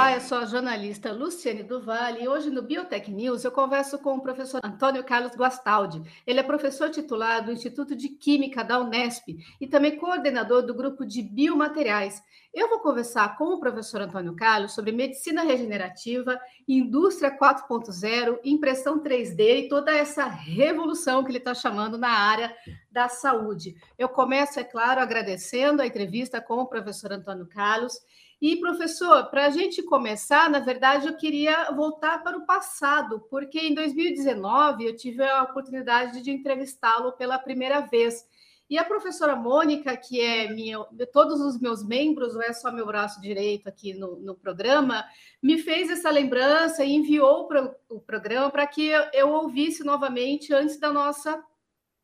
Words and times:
Olá, 0.00 0.14
eu 0.14 0.20
sou 0.22 0.38
a 0.38 0.46
jornalista 0.46 1.12
Luciane 1.12 1.62
Duval 1.62 2.16
e 2.18 2.26
hoje 2.26 2.48
no 2.48 2.62
Biotech 2.62 3.10
News 3.10 3.44
eu 3.44 3.52
converso 3.52 3.98
com 3.98 4.14
o 4.14 4.22
professor 4.22 4.58
Antônio 4.64 5.04
Carlos 5.04 5.36
Guastaldi. 5.36 6.02
Ele 6.26 6.40
é 6.40 6.42
professor 6.42 6.88
titular 6.88 7.44
do 7.44 7.52
Instituto 7.52 7.94
de 7.94 8.08
Química 8.08 8.64
da 8.64 8.80
Unesp 8.80 9.28
e 9.60 9.66
também 9.66 9.98
coordenador 9.98 10.62
do 10.62 10.72
grupo 10.72 11.04
de 11.04 11.20
biomateriais. 11.20 12.22
Eu 12.52 12.70
vou 12.70 12.80
conversar 12.80 13.36
com 13.36 13.52
o 13.52 13.60
professor 13.60 14.00
Antônio 14.00 14.34
Carlos 14.34 14.72
sobre 14.72 14.90
medicina 14.90 15.42
regenerativa, 15.42 16.40
indústria 16.66 17.30
4.0, 17.38 18.38
impressão 18.42 19.00
3D 19.00 19.66
e 19.66 19.68
toda 19.68 19.94
essa 19.94 20.24
revolução 20.24 21.22
que 21.22 21.30
ele 21.30 21.36
está 21.36 21.52
chamando 21.52 21.98
na 21.98 22.08
área 22.08 22.56
da 22.90 23.06
saúde. 23.10 23.76
Eu 23.98 24.08
começo, 24.08 24.58
é 24.58 24.64
claro, 24.64 24.98
agradecendo 24.98 25.82
a 25.82 25.86
entrevista 25.86 26.40
com 26.40 26.54
o 26.54 26.66
professor 26.66 27.12
Antônio 27.12 27.46
Carlos 27.46 28.00
e, 28.40 28.56
professor, 28.56 29.26
para 29.26 29.46
a 29.46 29.50
gente 29.50 29.82
começar, 29.82 30.48
na 30.48 30.60
verdade, 30.60 31.06
eu 31.06 31.16
queria 31.16 31.70
voltar 31.72 32.22
para 32.22 32.38
o 32.38 32.46
passado, 32.46 33.20
porque 33.28 33.58
em 33.58 33.74
2019 33.74 34.86
eu 34.86 34.96
tive 34.96 35.22
a 35.22 35.42
oportunidade 35.42 36.22
de 36.22 36.30
entrevistá-lo 36.30 37.12
pela 37.12 37.38
primeira 37.38 37.80
vez. 37.80 38.24
E 38.68 38.78
a 38.78 38.84
professora 38.84 39.36
Mônica, 39.36 39.94
que 39.94 40.20
é 40.22 40.48
minha, 40.48 40.78
todos 41.12 41.38
os 41.40 41.60
meus 41.60 41.84
membros, 41.84 42.34
não 42.34 42.42
é 42.42 42.52
só 42.54 42.72
meu 42.72 42.86
braço 42.86 43.20
direito 43.20 43.68
aqui 43.68 43.92
no, 43.92 44.18
no 44.20 44.34
programa, 44.34 45.04
me 45.42 45.58
fez 45.58 45.90
essa 45.90 46.08
lembrança 46.08 46.82
e 46.82 46.94
enviou 46.94 47.46
para 47.46 47.76
o 47.90 48.00
programa 48.00 48.48
para 48.48 48.66
que 48.66 48.86
eu, 48.86 49.02
eu 49.12 49.28
ouvisse 49.32 49.84
novamente 49.84 50.54
antes 50.54 50.78
da 50.78 50.90
nossa 50.90 51.44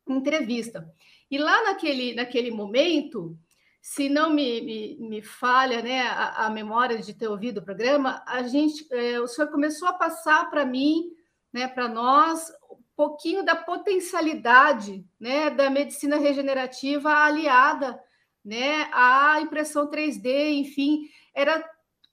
entrevista. 0.07 0.87
E 1.31 1.37
lá 1.37 1.63
naquele, 1.63 2.13
naquele 2.13 2.51
momento, 2.51 3.35
se 3.81 4.09
não 4.09 4.29
me, 4.29 4.61
me, 4.61 4.97
me 4.99 5.21
falha 5.21 5.81
né, 5.81 6.01
a, 6.01 6.45
a, 6.45 6.49
memória 6.49 6.97
de 6.97 7.13
ter 7.13 7.27
ouvido 7.27 7.59
o 7.59 7.63
programa, 7.63 8.23
a 8.27 8.43
gente, 8.43 8.85
é, 8.91 9.19
o 9.19 9.27
senhor 9.27 9.49
começou 9.49 9.87
a 9.87 9.93
passar 9.93 10.49
para 10.49 10.65
mim, 10.65 11.11
né, 11.53 11.67
para 11.67 11.87
nós, 11.87 12.51
um 12.69 12.77
pouquinho 12.95 13.43
da 13.43 13.55
potencialidade 13.55 15.05
né, 15.19 15.49
da 15.49 15.69
medicina 15.69 16.17
regenerativa 16.17 17.11
aliada 17.11 17.99
né, 18.43 18.89
à 18.93 19.39
impressão 19.41 19.89
3D, 19.89 20.51
enfim, 20.51 21.09
era 21.33 21.63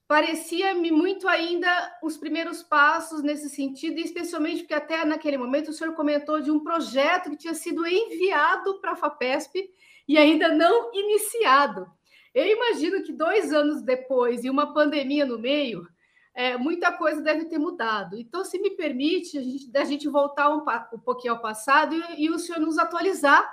parecia-me 0.07 0.91
muito 0.91 1.27
ainda 1.27 1.97
os 2.03 2.15
primeiros 2.15 2.61
passos 2.61 3.23
nesse 3.23 3.49
sentido, 3.49 3.99
especialmente 3.99 4.59
porque 4.59 4.73
até 4.73 5.03
naquele 5.03 5.37
momento 5.37 5.69
o 5.69 5.73
senhor 5.73 5.95
comentou 5.95 6.39
de 6.41 6.51
um 6.51 6.59
projeto 6.59 7.31
que 7.31 7.37
tinha 7.37 7.55
sido 7.55 7.85
enviado 7.87 8.79
para 8.79 8.91
a 8.91 8.95
FAPESP 8.95 9.67
e 10.07 10.17
ainda 10.17 10.49
não 10.49 10.93
iniciado. 10.93 11.87
Eu 12.33 12.45
imagino 12.45 13.03
que 13.03 13.13
dois 13.13 13.53
anos 13.53 13.81
depois 13.81 14.43
e 14.43 14.49
uma 14.49 14.73
pandemia 14.73 15.25
no 15.25 15.39
meio, 15.39 15.87
é, 16.33 16.57
muita 16.57 16.91
coisa 16.91 17.21
deve 17.21 17.45
ter 17.45 17.57
mudado. 17.57 18.17
Então, 18.17 18.43
se 18.43 18.59
me 18.59 18.71
permite, 18.71 19.37
a 19.37 19.41
gente, 19.41 19.71
gente 19.85 20.09
voltar 20.09 20.49
um, 20.49 20.63
um 20.93 20.99
pouquinho 20.99 21.33
ao 21.33 21.41
passado 21.41 21.95
e, 21.95 22.25
e 22.25 22.29
o 22.29 22.37
senhor 22.37 22.59
nos 22.59 22.77
atualizar 22.77 23.49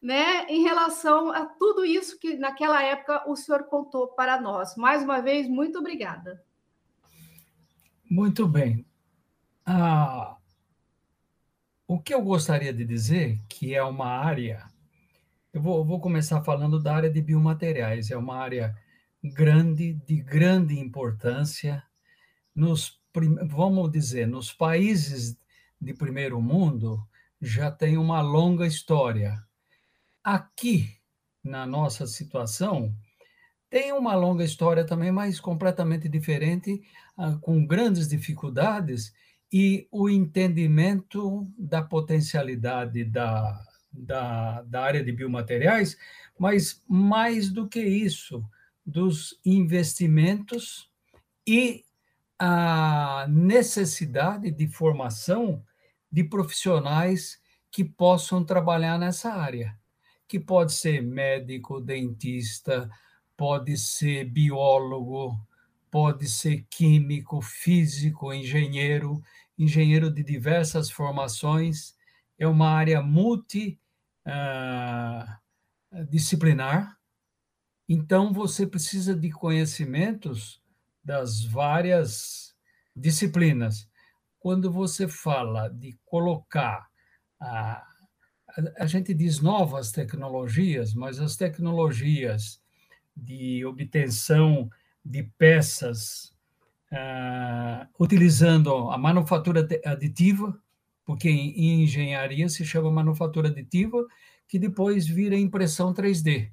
né, 0.00 0.46
em 0.46 0.62
relação 0.62 1.30
a 1.30 1.46
tudo 1.46 1.84
isso 1.84 2.18
que 2.18 2.36
naquela 2.36 2.82
época 2.82 3.28
o 3.28 3.34
senhor 3.34 3.64
contou 3.64 4.08
para 4.08 4.40
nós. 4.40 4.76
Mais 4.76 5.02
uma 5.02 5.20
vez, 5.20 5.48
muito 5.48 5.78
obrigada. 5.78 6.42
Muito 8.08 8.46
bem. 8.46 8.86
Ah, 9.66 10.36
o 11.86 11.98
que 11.98 12.14
eu 12.14 12.22
gostaria 12.22 12.72
de 12.72 12.84
dizer, 12.84 13.38
que 13.48 13.74
é 13.74 13.82
uma 13.82 14.06
área 14.06 14.71
eu 15.52 15.60
vou, 15.60 15.84
vou 15.84 16.00
começar 16.00 16.42
falando 16.42 16.80
da 16.80 16.94
área 16.94 17.10
de 17.10 17.20
biomateriais. 17.20 18.10
É 18.10 18.16
uma 18.16 18.36
área 18.36 18.74
grande, 19.22 19.94
de 20.06 20.16
grande 20.16 20.78
importância. 20.78 21.82
Nos, 22.54 22.98
vamos 23.48 23.90
dizer, 23.90 24.26
nos 24.26 24.52
países 24.52 25.36
de 25.80 25.92
primeiro 25.92 26.40
mundo, 26.40 27.06
já 27.40 27.70
tem 27.70 27.98
uma 27.98 28.22
longa 28.22 28.66
história. 28.66 29.44
Aqui, 30.24 30.96
na 31.44 31.66
nossa 31.66 32.06
situação, 32.06 32.94
tem 33.68 33.92
uma 33.92 34.14
longa 34.14 34.44
história 34.44 34.84
também, 34.84 35.10
mas 35.10 35.40
completamente 35.40 36.08
diferente, 36.08 36.82
ah, 37.16 37.36
com 37.40 37.66
grandes 37.66 38.08
dificuldades, 38.08 39.12
e 39.52 39.86
o 39.90 40.08
entendimento 40.08 41.46
da 41.58 41.82
potencialidade 41.82 43.04
da, 43.04 43.62
da, 43.92 44.62
da 44.62 44.82
área 44.82 45.04
de 45.04 45.12
biomateriais, 45.12 45.96
mas 46.38 46.82
mais 46.88 47.50
do 47.50 47.68
que 47.68 47.80
isso, 47.80 48.44
dos 48.84 49.38
investimentos 49.44 50.90
e 51.46 51.84
a 52.38 53.26
necessidade 53.28 54.50
de 54.50 54.66
formação 54.66 55.64
de 56.10 56.24
profissionais 56.24 57.40
que 57.70 57.84
possam 57.84 58.44
trabalhar 58.44 58.98
nessa 58.98 59.32
área, 59.32 59.78
que 60.26 60.40
pode 60.40 60.72
ser 60.72 61.00
médico, 61.02 61.80
dentista, 61.80 62.90
pode 63.36 63.76
ser 63.76 64.24
biólogo, 64.24 65.38
pode 65.90 66.28
ser 66.28 66.66
químico, 66.68 67.40
físico, 67.40 68.32
engenheiro, 68.32 69.22
engenheiro 69.58 70.10
de 70.10 70.22
diversas 70.22 70.90
formações. 70.90 71.94
É 72.38 72.46
uma 72.46 72.70
área 72.70 73.02
multi 73.02 73.78
uh, 74.26 76.04
disciplinar. 76.08 76.98
Então, 77.88 78.32
você 78.32 78.66
precisa 78.66 79.14
de 79.14 79.30
conhecimentos 79.30 80.62
das 81.04 81.42
várias 81.44 82.54
disciplinas. 82.94 83.88
Quando 84.38 84.70
você 84.70 85.08
fala 85.08 85.68
de 85.68 85.98
colocar, 86.04 86.88
a, 87.40 87.84
a 88.78 88.86
gente 88.86 89.12
diz 89.14 89.40
novas 89.40 89.90
tecnologias, 89.90 90.94
mas 90.94 91.20
as 91.20 91.36
tecnologias 91.36 92.62
de 93.16 93.64
obtenção 93.64 94.70
de 95.04 95.24
peças 95.36 96.32
uh, 96.92 97.88
utilizando 97.98 98.90
a 98.90 98.98
manufatura 98.98 99.66
aditiva, 99.84 100.61
porque 101.04 101.28
em 101.28 101.82
engenharia 101.82 102.48
se 102.48 102.64
chama 102.64 102.90
manufatura 102.90 103.48
aditiva, 103.48 104.06
que 104.48 104.58
depois 104.58 105.06
vira 105.06 105.36
impressão 105.36 105.92
3D. 105.92 106.50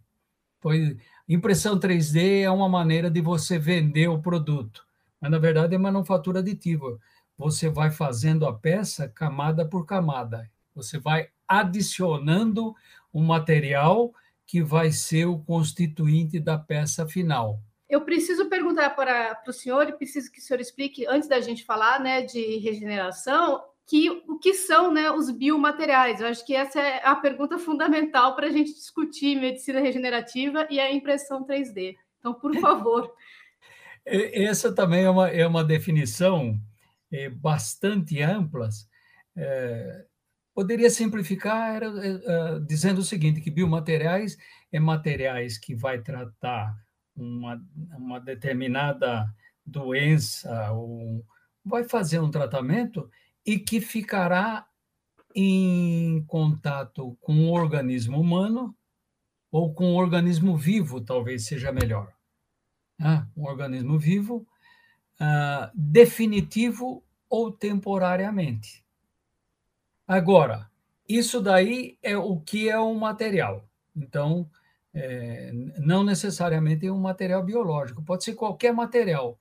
Pois 0.59 0.95
impressão 1.27 1.79
3D 1.79 2.41
é 2.41 2.49
uma 2.49 2.67
maneira 2.67 3.09
de 3.09 3.21
você 3.21 3.59
vender 3.59 4.07
o 4.07 4.21
produto, 4.21 4.85
mas 5.21 5.29
na 5.31 5.37
verdade 5.37 5.75
é 5.75 5.77
manufatura 5.77 6.39
aditiva. 6.39 6.99
Você 7.37 7.69
vai 7.69 7.91
fazendo 7.91 8.45
a 8.45 8.53
peça 8.53 9.07
camada 9.07 9.65
por 9.65 9.85
camada. 9.85 10.49
Você 10.75 10.99
vai 10.99 11.29
adicionando 11.47 12.75
um 13.13 13.23
material 13.23 14.13
que 14.45 14.63
vai 14.63 14.91
ser 14.91 15.25
o 15.25 15.39
constituinte 15.39 16.39
da 16.39 16.57
peça 16.57 17.07
final. 17.07 17.61
Eu 17.87 18.01
preciso 18.01 18.49
perguntar 18.49 18.91
para, 18.91 19.35
para 19.35 19.49
o 19.49 19.53
senhor 19.53 19.87
e 19.87 19.93
preciso 19.93 20.31
que 20.31 20.39
o 20.39 20.41
senhor 20.41 20.59
explique, 20.59 21.07
antes 21.07 21.27
da 21.27 21.39
gente 21.39 21.63
falar 21.63 21.99
né, 21.99 22.21
de 22.21 22.57
regeneração, 22.57 23.63
que 23.89 24.07
o 24.27 24.37
que 24.37 24.53
são 24.53 24.93
né, 24.93 25.09
os 25.09 25.31
biomateriais. 25.31 26.21
Eu 26.21 26.27
acho 26.27 26.45
que 26.45 26.53
essa 26.55 26.79
é 26.79 27.03
a 27.03 27.15
pergunta 27.15 27.57
fundamental 27.57 28.35
para 28.35 28.45
a 28.45 28.51
gente 28.51 28.71
discutir 28.71 29.35
medicina 29.35 29.79
regenerativa 29.79 30.67
e 30.69 30.79
a 30.79 30.93
impressão 30.93 31.43
3D. 31.43 31.95
Então, 32.19 32.35
por 32.35 32.53
favor. 32.61 33.11
Essa 34.05 34.71
também 34.71 35.05
é 35.05 35.09
uma, 35.09 35.27
é 35.29 35.45
uma 35.45 35.63
definição 35.63 36.55
é, 37.11 37.29
bastante 37.29 38.21
ampla. 38.21 38.69
É, 39.35 40.05
poderia 40.53 40.91
simplificar 40.91 41.81
é, 41.81 42.59
dizendo 42.59 42.99
o 42.99 43.03
seguinte, 43.03 43.41
que 43.41 43.49
biomateriais 43.49 44.37
é 44.71 44.79
materiais 44.79 45.57
que 45.57 45.73
vai 45.73 45.99
tratar 45.99 46.77
uma, 47.15 47.59
uma 47.97 48.19
determinada 48.19 49.25
doença 49.65 50.71
ou 50.73 51.25
vai 51.65 51.83
fazer 51.83 52.19
um 52.19 52.29
tratamento 52.29 53.09
e 53.45 53.59
que 53.59 53.81
ficará 53.81 54.67
em 55.35 56.23
contato 56.23 57.17
com 57.21 57.49
o 57.49 57.53
organismo 57.53 58.19
humano 58.19 58.75
ou 59.51 59.73
com 59.73 59.93
o 59.93 59.95
organismo 59.95 60.57
vivo, 60.57 61.01
talvez 61.01 61.45
seja 61.45 61.71
melhor. 61.71 62.13
Né? 62.97 63.27
Um 63.35 63.45
organismo 63.45 63.97
vivo, 63.97 64.45
uh, 65.19 65.71
definitivo 65.73 67.03
ou 67.29 67.51
temporariamente. 67.51 68.83
Agora, 70.07 70.69
isso 71.07 71.41
daí 71.41 71.97
é 72.01 72.17
o 72.17 72.39
que 72.39 72.69
é 72.69 72.79
um 72.79 72.95
material. 72.95 73.67
Então, 73.95 74.49
é, 74.93 75.51
não 75.77 76.03
necessariamente 76.03 76.85
é 76.85 76.91
um 76.91 76.99
material 76.99 77.43
biológico, 77.43 78.03
pode 78.03 78.23
ser 78.23 78.33
qualquer 78.33 78.73
material. 78.73 79.39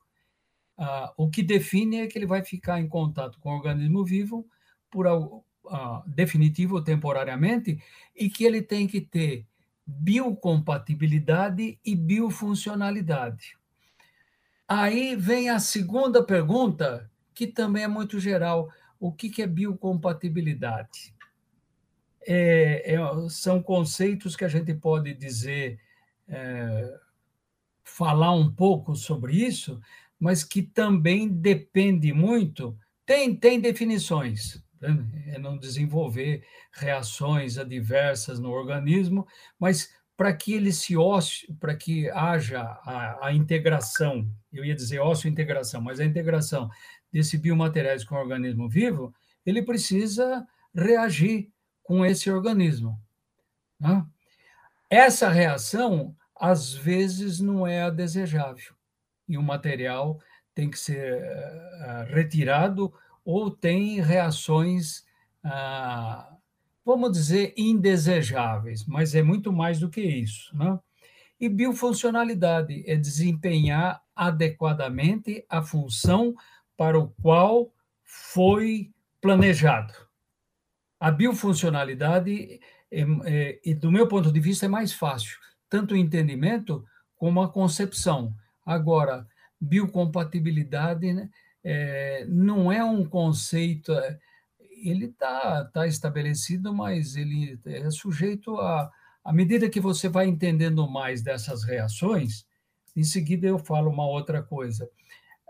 Ah, 0.78 1.12
o 1.16 1.28
que 1.28 1.42
define 1.42 1.98
é 1.98 2.06
que 2.06 2.16
ele 2.16 2.26
vai 2.26 2.44
ficar 2.44 2.80
em 2.80 2.88
contato 2.88 3.40
com 3.40 3.50
o 3.50 3.56
organismo 3.56 4.04
vivo 4.04 4.48
por 4.88 5.06
ah, 5.08 6.02
definitivo 6.06 6.76
ou 6.76 6.82
temporariamente 6.82 7.82
e 8.14 8.30
que 8.30 8.44
ele 8.44 8.62
tem 8.62 8.86
que 8.86 9.00
ter 9.00 9.44
biocompatibilidade 9.84 11.78
e 11.84 11.96
biofuncionalidade. 11.96 13.58
Aí 14.68 15.16
vem 15.16 15.48
a 15.48 15.58
segunda 15.58 16.22
pergunta, 16.22 17.10
que 17.34 17.46
também 17.46 17.84
é 17.84 17.88
muito 17.88 18.20
geral: 18.20 18.70
o 19.00 19.12
que 19.12 19.42
é 19.42 19.46
biocompatibilidade? 19.46 21.14
É, 22.26 22.94
é, 22.94 22.98
são 23.30 23.62
conceitos 23.62 24.36
que 24.36 24.44
a 24.44 24.48
gente 24.48 24.74
pode 24.74 25.14
dizer, 25.14 25.80
é, 26.28 27.00
falar 27.82 28.32
um 28.32 28.52
pouco 28.52 28.94
sobre 28.94 29.34
isso, 29.34 29.80
mas 30.18 30.42
que 30.42 30.62
também 30.62 31.28
depende 31.28 32.12
muito, 32.12 32.76
tem, 33.06 33.34
tem 33.34 33.60
definições, 33.60 34.62
né? 34.80 35.06
é 35.26 35.38
não 35.38 35.56
desenvolver 35.56 36.44
reações 36.72 37.56
adversas 37.58 38.38
no 38.38 38.50
organismo, 38.50 39.26
mas 39.58 39.92
para 40.16 40.32
que 40.32 40.52
ele 40.52 40.72
se 40.72 40.96
ósseo, 40.96 41.54
para 41.60 41.76
que 41.76 42.10
haja 42.10 42.60
a, 42.60 43.28
a, 43.28 43.32
integração, 43.32 44.28
eu 44.52 44.64
ia 44.64 44.74
dizer 44.74 44.98
ósseo-integração, 44.98 45.80
mas 45.80 46.00
a 46.00 46.04
integração 46.04 46.68
desse 47.12 47.38
biomateriais 47.38 48.04
com 48.04 48.16
o 48.16 48.18
organismo 48.18 48.68
vivo, 48.68 49.14
ele 49.46 49.62
precisa 49.62 50.44
reagir 50.74 51.50
com 51.84 52.04
esse 52.04 52.28
organismo. 52.30 53.00
Né? 53.78 54.04
Essa 54.90 55.28
reação, 55.28 56.16
às 56.34 56.74
vezes, 56.74 57.38
não 57.38 57.66
é 57.66 57.82
a 57.82 57.90
desejável, 57.90 58.74
e 59.28 59.36
o 59.36 59.42
material 59.42 60.18
tem 60.54 60.70
que 60.70 60.78
ser 60.78 61.22
uh, 61.22 62.12
retirado 62.14 62.92
ou 63.24 63.50
tem 63.50 64.00
reações 64.00 65.04
uh, 65.44 66.38
vamos 66.88 67.12
dizer, 67.12 67.52
indesejáveis, 67.54 68.86
mas 68.86 69.14
é 69.14 69.22
muito 69.22 69.52
mais 69.52 69.78
do 69.78 69.90
que 69.90 70.00
isso. 70.00 70.56
Né? 70.56 70.78
E 71.38 71.46
biofuncionalidade 71.46 72.82
é 72.86 72.96
desempenhar 72.96 74.02
adequadamente 74.16 75.44
a 75.50 75.60
função 75.60 76.34
para 76.78 76.98
o 76.98 77.08
qual 77.22 77.70
foi 78.02 78.90
planejado. 79.20 79.92
A 80.98 81.10
biofuncionalidade, 81.10 82.58
é, 82.90 83.60
é, 83.66 83.74
do 83.74 83.92
meu 83.92 84.08
ponto 84.08 84.32
de 84.32 84.40
vista, 84.40 84.64
é 84.64 84.68
mais 84.68 84.90
fácil, 84.90 85.38
tanto 85.68 85.92
o 85.92 85.96
entendimento 85.96 86.82
como 87.16 87.42
a 87.42 87.52
concepção. 87.52 88.34
Agora, 88.68 89.26
biocompatibilidade 89.58 91.10
né, 91.14 91.30
é, 91.64 92.26
não 92.28 92.70
é 92.70 92.84
um 92.84 93.02
conceito 93.02 93.94
é, 93.94 94.18
ele 94.84 95.06
está 95.06 95.64
tá 95.64 95.86
estabelecido, 95.86 96.74
mas 96.74 97.16
ele 97.16 97.58
é 97.64 97.90
sujeito 97.90 98.60
a. 98.60 98.92
À 99.24 99.32
medida 99.32 99.68
que 99.68 99.80
você 99.80 100.08
vai 100.08 100.26
entendendo 100.26 100.88
mais 100.88 101.22
dessas 101.22 101.62
reações, 101.64 102.46
em 102.96 103.02
seguida 103.02 103.46
eu 103.46 103.58
falo 103.58 103.90
uma 103.90 104.06
outra 104.06 104.42
coisa. 104.42 104.88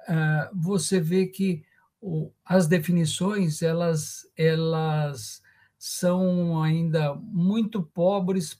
Uh, 0.08 0.56
você 0.56 1.00
vê 1.00 1.26
que 1.26 1.64
o, 2.00 2.32
as 2.44 2.66
definições 2.66 3.62
elas, 3.62 4.22
elas 4.36 5.42
são 5.78 6.60
ainda 6.60 7.14
muito 7.14 7.82
pobres, 7.82 8.54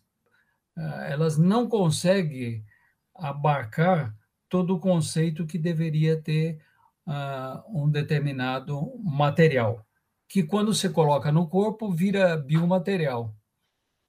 uh, 0.76 1.00
elas 1.06 1.36
não 1.36 1.68
conseguem 1.68 2.64
abarcar 3.14 4.14
todo 4.48 4.76
o 4.76 4.80
conceito 4.80 5.46
que 5.46 5.58
deveria 5.58 6.20
ter 6.20 6.60
uh, 7.06 7.82
um 7.84 7.90
determinado 7.90 8.98
material 9.02 9.84
que 10.28 10.42
quando 10.42 10.74
você 10.74 10.90
coloca 10.90 11.32
no 11.32 11.48
corpo 11.48 11.90
vira 11.90 12.36
biomaterial. 12.36 13.34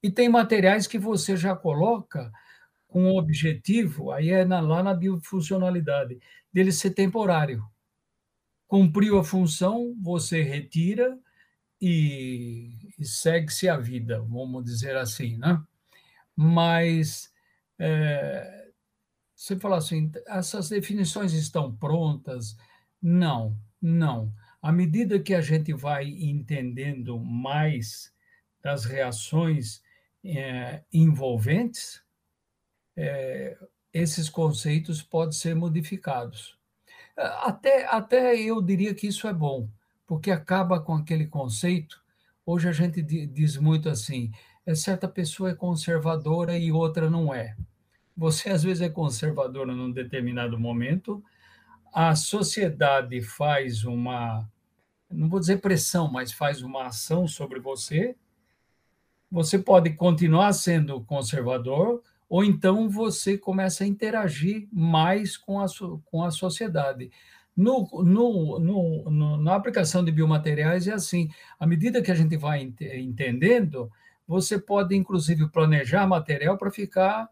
E 0.03 0.12
tem 0.12 0.27
materiais 0.27 0.86
que 0.86 1.00
você 1.00 1.36
já 1.38 1.56
coloca 1.56 2.31
com 2.88 3.12
o 3.12 3.18
objetivo, 3.18 4.12
aí 4.12 4.30
é 4.30 4.44
na, 4.44 4.59
lá 4.59 4.83
na 4.83 4.94
biofuncionalidade, 4.94 6.19
dele 6.51 6.71
ser 6.71 6.91
temporário. 6.91 7.63
Cumpriu 8.68 9.18
a 9.18 9.24
função, 9.24 9.95
você 10.01 10.41
retira 10.41 11.18
e, 11.81 12.94
e 12.97 13.06
segue-se 13.06 13.69
a 13.69 13.77
vida, 13.77 14.19
vamos 14.21 14.63
dizer 14.63 14.97
assim, 14.97 15.38
né? 15.38 15.62
Mas 16.36 17.31
é, 17.77 18.58
você 19.41 19.57
fala 19.57 19.77
assim, 19.77 20.12
essas 20.27 20.69
definições 20.69 21.33
estão 21.33 21.74
prontas? 21.75 22.57
Não, 23.01 23.57
não 23.81 24.33
à 24.62 24.71
medida 24.71 25.19
que 25.19 25.33
a 25.33 25.41
gente 25.41 25.74
vai 25.74 26.07
entendendo 26.07 27.18
mais 27.19 28.13
das 28.62 28.86
reações 28.86 29.81
é, 30.24 30.83
envolventes, 30.91 32.01
é, 32.95 33.57
esses 33.94 34.30
conceitos 34.30 35.01
podem 35.01 35.31
ser 35.31 35.56
modificados. 35.56 36.57
Até, 37.15 37.86
até 37.86 38.39
eu 38.39 38.62
diria 38.62 38.94
que 38.94 39.07
isso 39.07 39.27
é 39.27 39.33
bom, 39.33 39.69
porque 40.06 40.31
acaba 40.31 40.80
com 40.81 40.94
aquele 40.94 41.25
conceito. 41.25 42.01
Hoje 42.45 42.68
a 42.68 42.71
gente 42.71 43.01
diz 43.01 43.57
muito 43.57 43.89
assim: 43.89 44.31
é 44.65 44.75
certa 44.75 45.07
pessoa 45.07 45.51
é 45.51 45.56
conservadora 45.56 46.57
e 46.57 46.71
outra 46.71 47.09
não 47.09 47.33
é. 47.33 47.56
Você 48.19 48.50
às 48.50 48.63
vezes 48.63 48.81
é 48.81 48.89
conservadora 48.89 49.74
num 49.74 49.94
determinado 49.94 50.60
momento, 50.60 51.24
a 51.94 52.13
sociedade 52.18 53.21
faz 53.21 53.86
uma, 53.86 54.45
não 55.10 55.30
vou 55.30 55.39
dizer 55.39 55.62
pressão, 55.62 56.12
mas 56.12 56.33
faz 56.33 56.62
uma 56.62 56.88
ação 56.88 57.30
sobre 57.30 57.62
você, 57.62 58.18
você 59.31 59.57
pode 59.57 59.92
continuar 59.92 60.51
sendo 60.51 61.01
conservador, 61.06 62.04
ou 62.27 62.44
então 62.44 62.89
você 62.89 63.38
começa 63.38 63.86
a 63.86 63.88
interagir 63.88 64.68
mais 64.69 65.38
com 65.38 65.62
a, 65.62 65.68
com 66.12 66.22
a 66.22 66.30
sociedade. 66.30 67.10
No, 67.56 67.88
no, 68.04 68.60
no, 68.60 69.10
no, 69.10 69.38
na 69.38 69.56
aplicação 69.56 70.04
de 70.04 70.12
biomateriais 70.12 70.89
é 70.89 70.94
assim, 70.94 71.30
à 71.57 71.65
medida 71.65 72.01
que 72.01 72.12
a 72.12 72.15
gente 72.15 72.36
vai 72.36 72.63
ent 72.63 72.81
entendendo, 72.81 73.89
você 74.27 74.60
pode 74.60 74.94
inclusive 74.94 75.48
planejar 75.48 76.06
material 76.06 76.57
para 76.57 76.69
ficar 76.69 77.30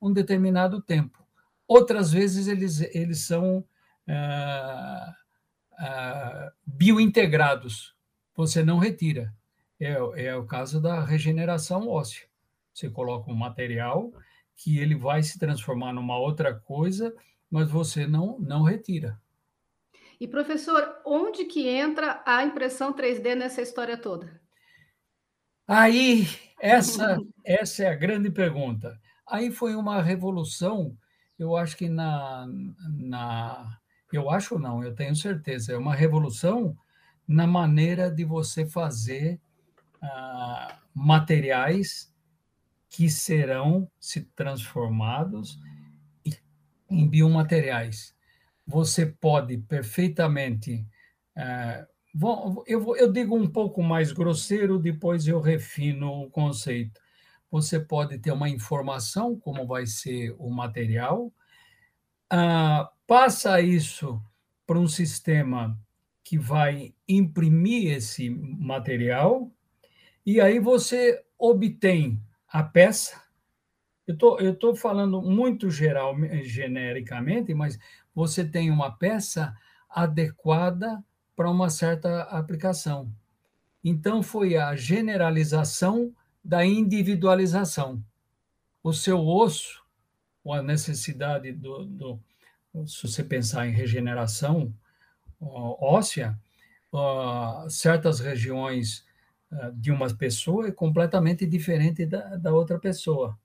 um 0.00 0.12
determinado 0.12 0.80
tempo. 0.80 1.18
Outras 1.66 2.12
vezes 2.12 2.48
eles, 2.48 2.80
eles 2.94 3.20
são 3.20 3.64
ah, 4.08 5.14
ah, 5.78 6.52
biointegrados, 6.66 7.94
você 8.34 8.62
não 8.62 8.78
retira. 8.78 9.34
É, 9.80 9.92
é 10.26 10.36
o 10.36 10.46
caso 10.46 10.80
da 10.80 11.04
regeneração 11.04 11.88
óssea. 11.88 12.26
Você 12.72 12.88
coloca 12.88 13.30
um 13.30 13.34
material 13.34 14.12
que 14.56 14.78
ele 14.78 14.94
vai 14.94 15.22
se 15.22 15.38
transformar 15.38 15.92
numa 15.92 16.18
outra 16.18 16.54
coisa, 16.54 17.14
mas 17.50 17.70
você 17.70 18.06
não, 18.06 18.38
não 18.40 18.62
retira. 18.62 19.20
E 20.20 20.26
professor, 20.26 21.00
onde 21.04 21.44
que 21.44 21.68
entra 21.68 22.22
a 22.26 22.42
impressão 22.42 22.92
3D 22.92 23.36
nessa 23.36 23.62
história 23.62 23.96
toda? 23.96 24.40
Aí, 25.66 26.26
essa, 26.60 27.18
essa 27.44 27.84
é 27.84 27.88
a 27.88 27.94
grande 27.94 28.30
pergunta. 28.30 28.98
Aí 29.30 29.50
foi 29.50 29.74
uma 29.74 30.02
revolução, 30.02 30.96
eu 31.38 31.56
acho 31.56 31.76
que 31.76 31.88
na, 31.88 32.46
na 32.88 33.78
eu 34.12 34.30
acho 34.30 34.58
não, 34.58 34.82
eu 34.82 34.94
tenho 34.94 35.14
certeza. 35.14 35.72
É 35.72 35.76
uma 35.76 35.94
revolução 35.94 36.76
na 37.26 37.46
maneira 37.46 38.10
de 38.10 38.24
você 38.24 38.64
fazer 38.64 39.38
ah, 40.00 40.78
materiais 40.94 42.12
que 42.88 43.10
serão 43.10 43.90
se 44.00 44.22
transformados 44.34 45.58
em 46.90 47.06
biomateriais. 47.06 48.14
Você 48.66 49.04
pode 49.06 49.58
perfeitamente. 49.58 50.86
Vou, 52.14 52.64
eu, 52.66 52.96
eu 52.96 53.12
digo 53.12 53.36
um 53.36 53.46
pouco 53.46 53.82
mais 53.82 54.10
grosseiro, 54.10 54.78
depois 54.78 55.28
eu 55.28 55.40
refino 55.40 56.22
o 56.22 56.30
conceito. 56.30 57.00
Você 57.50 57.80
pode 57.80 58.18
ter 58.18 58.32
uma 58.32 58.48
informação, 58.48 59.38
como 59.38 59.66
vai 59.66 59.86
ser 59.86 60.34
o 60.38 60.50
material, 60.50 61.32
ah, 62.30 62.90
passa 63.06 63.60
isso 63.60 64.22
para 64.66 64.78
um 64.78 64.86
sistema 64.86 65.78
que 66.22 66.38
vai 66.38 66.94
imprimir 67.08 67.92
esse 67.92 68.28
material, 68.28 69.50
e 70.26 70.42
aí 70.42 70.58
você 70.58 71.24
obtém 71.38 72.20
a 72.46 72.62
peça. 72.62 73.22
Eu 74.06 74.16
tô, 74.16 74.38
estou 74.38 74.76
falando 74.76 75.22
muito 75.22 75.70
geral, 75.70 76.14
genericamente, 76.42 77.54
mas 77.54 77.78
você 78.14 78.44
tem 78.44 78.70
uma 78.70 78.90
peça 78.90 79.56
adequada 79.88 81.02
para 81.34 81.50
uma 81.50 81.70
certa 81.70 82.22
aplicação. 82.24 83.10
Então, 83.82 84.22
foi 84.22 84.56
a 84.56 84.76
generalização 84.76 86.14
da 86.44 86.64
individualização. 86.64 88.02
O 88.82 88.92
seu 88.92 89.26
osso, 89.26 89.82
ou 90.42 90.52
a 90.52 90.62
necessidade 90.62 91.52
do, 91.52 91.84
do 91.84 92.20
se 92.86 93.06
você 93.06 93.24
pensar 93.24 93.66
em 93.66 93.72
regeneração 93.72 94.72
óssea, 95.40 96.38
certas 97.68 98.20
regiões 98.20 99.04
de 99.74 99.90
uma 99.90 100.12
pessoa 100.14 100.68
é 100.68 100.72
completamente 100.72 101.46
diferente 101.46 102.04
da, 102.04 102.36
da 102.36 102.52
outra 102.52 102.78
pessoa. 102.78 103.38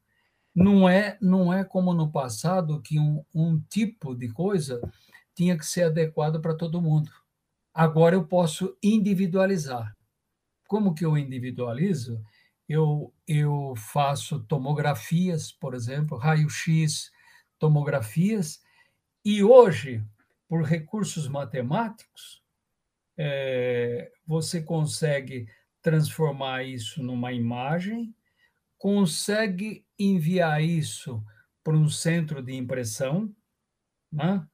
Não 0.53 0.87
é, 0.87 1.17
não 1.21 1.51
é 1.51 1.63
como 1.63 1.93
no 1.93 2.11
passado 2.11 2.81
que 2.81 2.99
um, 2.99 3.23
um 3.33 3.59
tipo 3.59 4.13
de 4.15 4.29
coisa 4.29 4.79
tinha 5.33 5.57
que 5.57 5.65
ser 5.65 5.83
adequado 5.83 6.39
para 6.41 6.53
todo 6.53 6.81
mundo. 6.81 7.09
Agora 7.73 8.15
eu 8.15 8.25
posso 8.25 8.77
individualizar. 8.83 9.95
Como 10.67 10.93
que 10.93 11.05
eu 11.05 11.17
individualizo? 11.17 12.21
Eu, 12.67 13.13
eu 13.27 13.73
faço 13.75 14.39
tomografias, 14.43 15.51
por 15.51 15.73
exemplo, 15.73 16.17
raio-x, 16.17 17.11
tomografias, 17.59 18.61
e 19.25 19.43
hoje, 19.43 20.03
por 20.47 20.63
recursos 20.63 21.27
matemáticos, 21.27 22.43
é, 23.17 24.11
você 24.25 24.61
consegue 24.61 25.47
transformar 25.81 26.63
isso 26.63 27.03
numa 27.03 27.31
imagem, 27.31 28.15
consegue 28.77 29.85
enviar 29.97 30.61
isso 30.63 31.23
para 31.63 31.77
um 31.77 31.87
centro 31.87 32.41
de 32.41 32.53
impressão, 32.53 33.33
né? 34.11 34.45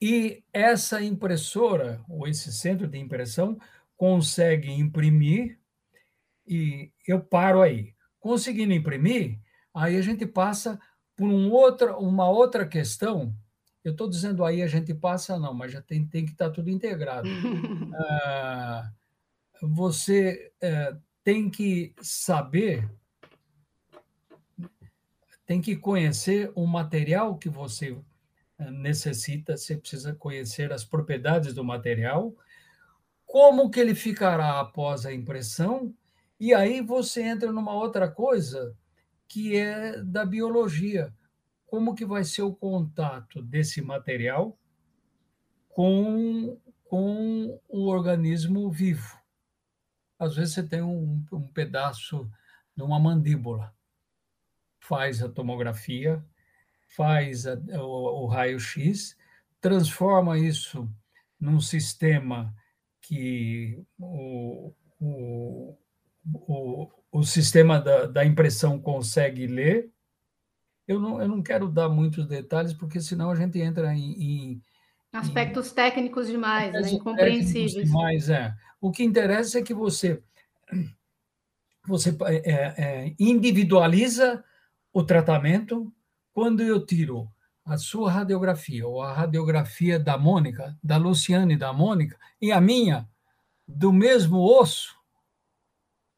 E 0.00 0.44
essa 0.52 1.02
impressora, 1.02 2.04
ou 2.08 2.28
esse 2.28 2.52
centro 2.52 2.86
de 2.86 2.98
impressão, 2.98 3.58
consegue 3.96 4.70
imprimir, 4.70 5.58
e 6.46 6.90
eu 7.06 7.20
paro 7.20 7.62
aí. 7.62 7.94
Conseguindo 8.20 8.72
imprimir, 8.72 9.38
aí 9.74 9.96
a 9.96 10.02
gente 10.02 10.26
passa 10.26 10.80
por 11.16 11.28
um 11.28 11.50
outra, 11.50 11.96
uma 11.98 12.28
outra 12.28 12.66
questão. 12.66 13.34
Eu 13.82 13.92
estou 13.92 14.08
dizendo 14.08 14.44
aí 14.44 14.62
a 14.62 14.66
gente 14.66 14.94
passa, 14.94 15.38
não, 15.38 15.52
mas 15.52 15.72
já 15.72 15.82
tem, 15.82 16.06
tem 16.06 16.24
que 16.24 16.32
estar 16.32 16.46
tá 16.46 16.50
tudo 16.50 16.70
integrado. 16.70 17.28
ah, 17.94 18.90
você 19.60 20.52
é, 20.60 20.96
tem 21.22 21.50
que 21.50 21.94
saber, 22.00 22.88
tem 25.46 25.60
que 25.60 25.76
conhecer 25.76 26.50
o 26.54 26.66
material 26.66 27.36
que 27.36 27.48
você 27.48 27.96
necessita, 28.58 29.56
você 29.56 29.76
precisa 29.76 30.14
conhecer 30.14 30.72
as 30.72 30.84
propriedades 30.84 31.54
do 31.54 31.64
material, 31.64 32.34
como 33.26 33.70
que 33.70 33.80
ele 33.80 33.94
ficará 33.94 34.60
após 34.60 35.04
a 35.04 35.12
impressão, 35.12 35.94
e 36.38 36.52
aí 36.52 36.80
você 36.80 37.22
entra 37.22 37.52
numa 37.52 37.72
outra 37.72 38.10
coisa 38.10 38.76
que 39.28 39.56
é 39.56 40.02
da 40.02 40.24
biologia. 40.24 41.14
Como 41.66 41.94
que 41.94 42.04
vai 42.04 42.24
ser 42.24 42.42
o 42.42 42.54
contato 42.54 43.42
desse 43.42 43.80
material 43.82 44.58
com, 45.68 46.60
com 46.84 47.60
o 47.68 47.86
organismo 47.86 48.70
vivo? 48.70 49.18
Às 50.18 50.36
vezes 50.36 50.54
você 50.54 50.62
tem 50.62 50.82
um, 50.82 51.24
um 51.32 51.48
pedaço 51.48 52.30
de 52.76 52.82
uma 52.82 52.98
mandíbula, 52.98 53.74
faz 54.78 55.22
a 55.22 55.28
tomografia, 55.28 56.24
faz 56.88 57.46
a, 57.46 57.54
o, 57.80 58.24
o 58.24 58.26
raio-x, 58.26 59.16
transforma 59.60 60.38
isso 60.38 60.88
num 61.40 61.60
sistema 61.60 62.54
que 63.00 63.84
o, 63.98 64.72
o, 65.00 65.76
o, 66.32 66.88
o 67.12 67.22
sistema 67.22 67.80
da, 67.80 68.06
da, 68.06 68.24
impressão 68.24 68.78
consegue 68.78 69.46
ler. 69.46 69.90
Eu 70.86 71.00
não, 71.00 71.20
eu 71.20 71.28
não 71.28 71.42
quero 71.42 71.68
dar 71.68 71.88
muitos 71.88 72.26
detalhes, 72.26 72.72
porque 72.72 73.00
senão 73.00 73.30
a 73.30 73.34
gente 73.34 73.58
entra 73.58 73.94
em. 73.94 74.22
em 74.22 74.62
Aspectos 75.12 75.70
em, 75.70 75.74
técnicos 75.74 76.26
demais, 76.26 76.72
né? 76.72 76.90
incompreensíveis. 76.90 77.72
Demais, 77.72 78.28
é. 78.28 78.54
O 78.80 78.90
que 78.90 79.04
interessa 79.04 79.58
é 79.58 79.62
que 79.62 79.72
você, 79.72 80.22
você 81.86 82.16
é, 82.26 82.50
é, 82.82 83.14
individualiza 83.18 84.44
o 84.92 85.02
tratamento 85.02 85.92
quando 86.32 86.62
eu 86.62 86.84
tiro 86.84 87.28
a 87.64 87.78
sua 87.78 88.10
radiografia, 88.10 88.86
ou 88.86 89.00
a 89.00 89.12
radiografia 89.12 89.98
da 89.98 90.18
Mônica, 90.18 90.76
da 90.82 90.96
Luciane 90.96 91.56
da 91.56 91.72
Mônica, 91.72 92.18
e 92.40 92.52
a 92.52 92.60
minha, 92.60 93.08
do 93.66 93.92
mesmo 93.92 94.38
osso, 94.38 94.94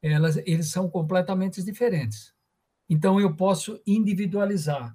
elas, 0.02 0.36
eles 0.38 0.68
são 0.68 0.88
completamente 0.88 1.62
diferentes. 1.62 2.34
Então, 2.88 3.20
eu 3.20 3.34
posso 3.34 3.80
individualizar. 3.86 4.94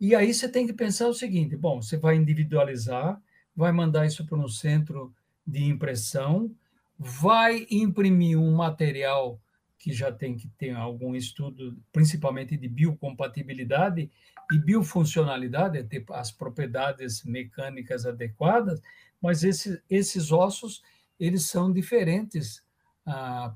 E 0.00 0.14
aí 0.14 0.34
você 0.34 0.48
tem 0.48 0.66
que 0.66 0.72
pensar 0.72 1.08
o 1.08 1.14
seguinte: 1.14 1.56
bom, 1.56 1.80
você 1.80 1.96
vai 1.96 2.16
individualizar, 2.16 3.20
vai 3.56 3.72
mandar 3.72 4.06
isso 4.06 4.26
para 4.26 4.38
um 4.38 4.48
centro 4.48 5.14
de 5.46 5.64
impressão, 5.64 6.54
vai 6.98 7.66
imprimir 7.70 8.38
um 8.38 8.54
material 8.54 9.40
que 9.78 9.92
já 9.92 10.10
tem 10.10 10.34
que 10.34 10.48
ter 10.48 10.70
algum 10.70 11.14
estudo, 11.14 11.76
principalmente 11.92 12.56
de 12.56 12.68
biocompatibilidade 12.68 14.10
e 14.50 14.58
biofuncionalidade, 14.58 15.78
é 15.78 15.82
ter 15.82 16.04
as 16.10 16.32
propriedades 16.32 17.22
mecânicas 17.22 18.06
adequadas, 18.06 18.80
mas 19.20 19.44
esse, 19.44 19.82
esses 19.90 20.32
ossos 20.32 20.82
eles 21.20 21.46
são 21.46 21.72
diferentes 21.72 22.62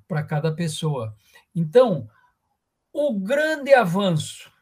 para 0.06 0.22
cada 0.22 0.52
pessoa. 0.52 1.16
Então, 1.54 2.08
o 2.92 3.18
grande 3.18 3.72
avanço, 3.74 4.52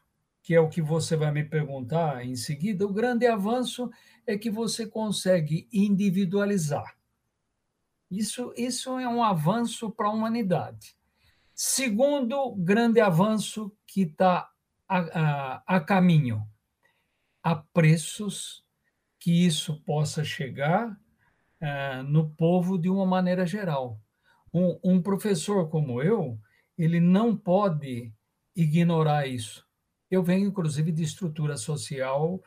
que 0.41 0.53
é 0.55 0.59
o 0.59 0.69
que 0.69 0.81
você 0.81 1.15
vai 1.15 1.31
me 1.31 1.43
perguntar 1.43 2.25
em 2.25 2.35
seguida, 2.35 2.85
o 2.85 2.93
grande 2.93 3.27
avanço 3.27 3.89
é 4.25 4.37
que 4.37 4.49
você 4.49 4.87
consegue 4.87 5.67
individualizar. 5.71 6.95
Isso, 8.09 8.53
isso 8.55 8.97
é 8.97 9.07
um 9.07 9.21
avanço 9.21 9.91
para 9.91 10.07
a 10.07 10.11
humanidade. 10.11 10.95
Segundo 11.53 12.55
grande 12.55 13.01
avanço 13.01 13.75
que 13.85 14.03
está 14.03 14.49
a, 14.87 14.99
a, 14.99 15.63
a, 15.65 15.79
caminho, 15.81 16.47
a 17.43 17.55
preços 17.55 18.63
que 19.19 19.45
isso 19.45 19.81
possa 19.81 20.23
chegar 20.23 20.91
uh, 20.91 22.03
no 22.03 22.29
povo 22.29 22.77
de 22.77 22.89
uma 22.89 23.05
maneira 23.05 23.45
geral. 23.45 23.99
Um, 24.53 24.79
um 24.83 25.01
professor 25.01 25.69
como 25.69 26.01
eu, 26.01 26.39
ele 26.77 26.99
não 26.99 27.35
pode 27.35 28.11
ignorar 28.55 29.27
isso. 29.27 29.65
Eu 30.09 30.23
venho, 30.23 30.47
inclusive, 30.47 30.91
de 30.91 31.03
estrutura 31.03 31.57
social 31.57 32.41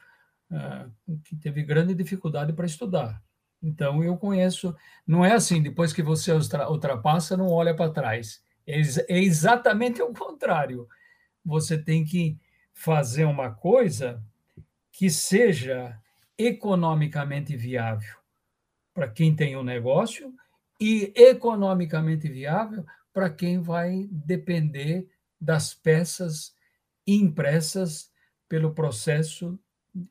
uh, 0.51 1.19
que 1.25 1.37
teve 1.37 1.63
grande 1.63 1.95
dificuldade 1.95 2.53
para 2.53 2.67
estudar. 2.67 3.23
Então, 3.63 4.03
eu 4.03 4.17
conheço. 4.17 4.75
Não 5.07 5.25
é 5.25 5.33
assim, 5.33 5.63
depois 5.63 5.93
que 5.93 6.03
você 6.03 6.33
ultrapassa, 6.33 7.37
não 7.37 7.49
olha 7.49 7.75
para 7.75 7.93
trás. 7.93 8.43
É, 8.67 8.81
é 9.09 9.19
exatamente 9.19 10.01
o 10.01 10.13
contrário. 10.13 10.89
Você 11.45 11.77
tem 11.77 12.05
que 12.05 12.39
fazer 12.73 13.25
uma 13.25 13.51
coisa 13.51 14.23
que 14.93 15.11
seja 15.11 15.99
economicamente 16.37 17.55
viável 17.57 18.17
para 18.95 19.09
quem 19.09 19.35
tem 19.35 19.57
um 19.57 19.63
negócio 19.63 20.35
e 20.81 21.13
economicamente 21.15 22.29
viável 22.29 22.85
para 23.13 23.29
quem 23.29 23.61
vai 23.61 24.09
depender 24.11 25.09
das 25.41 25.75
peças 25.75 26.55
impressas 27.07 28.11
pelo 28.49 28.73
processo 28.73 29.59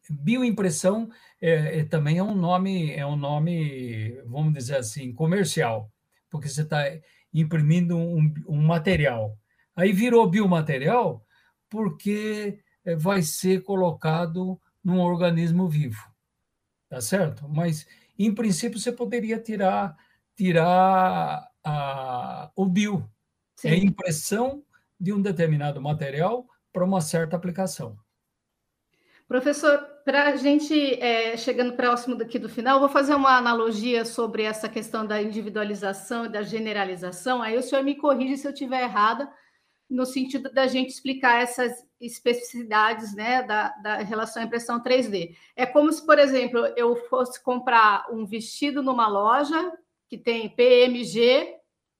bioimpressão 0.10 1.10
é, 1.42 1.80
é, 1.80 1.84
também 1.86 2.18
é 2.18 2.24
um 2.24 2.36
nome 2.36 2.92
é 2.94 3.06
um 3.06 3.16
nome 3.16 4.22
vamos 4.26 4.54
dizer 4.54 4.78
assim 4.78 5.14
comercial 5.14 5.90
porque 6.30 6.50
você 6.50 6.62
está 6.62 6.84
imprimindo 7.34 7.98
um, 7.98 8.34
um 8.48 8.62
material. 8.62 9.38
Aí 9.76 9.92
virou 9.92 10.30
biomaterial 10.30 11.26
porque 11.70 12.60
eh, 12.84 12.96
vai 12.96 13.22
ser 13.22 13.64
colocado 13.64 14.60
num 14.84 15.00
organismo 15.00 15.68
vivo, 15.68 16.02
tá 16.90 17.00
certo? 17.02 17.48
Mas 17.48 17.88
em 18.18 18.34
princípio 18.34 18.80
você 18.80 18.92
poderia 18.92 19.40
tirar 19.40 19.96
tirar 20.40 21.52
a, 21.66 22.50
o 22.56 22.66
bio, 22.66 23.06
Sim. 23.58 23.68
é 23.68 23.72
a 23.74 23.78
impressão 23.78 24.64
de 24.98 25.12
um 25.12 25.22
determinado 25.22 25.82
material 25.82 26.48
para 26.72 26.86
uma 26.86 27.02
certa 27.02 27.36
aplicação. 27.36 27.98
Professor, 29.28 29.86
para 30.06 30.30
a 30.30 30.36
gente, 30.38 30.94
é, 31.02 31.36
chegando 31.36 31.74
próximo 31.74 32.16
daqui 32.16 32.40
do 32.40 32.48
final, 32.48 32.80
vou 32.80 32.88
fazer 32.88 33.16
uma 33.16 33.36
analogia 33.36 34.06
sobre 34.06 34.44
essa 34.44 34.70
questão 34.70 35.06
da 35.06 35.22
individualização 35.22 36.26
e 36.26 36.30
da 36.30 36.42
generalização. 36.42 37.42
Aí 37.42 37.58
o 37.58 37.62
senhor 37.62 37.84
me 37.84 37.96
corrige 37.96 38.38
se 38.38 38.48
eu 38.48 38.54
estiver 38.54 38.84
errada, 38.84 39.30
no 39.90 40.06
sentido 40.06 40.50
da 40.54 40.68
gente 40.68 40.90
explicar 40.90 41.42
essas 41.42 41.86
especificidades 42.00 43.14
né, 43.14 43.44
da, 43.44 43.70
da 43.84 43.98
relação 43.98 44.42
à 44.42 44.46
impressão 44.46 44.82
3D. 44.82 45.36
É 45.54 45.66
como 45.66 45.92
se, 45.92 46.06
por 46.06 46.18
exemplo, 46.18 46.60
eu 46.78 46.96
fosse 47.10 47.44
comprar 47.44 48.06
um 48.10 48.26
vestido 48.26 48.82
numa 48.82 49.10
loja 49.10 49.74
que 50.10 50.18
tem 50.18 50.50
PMG, 50.50 51.56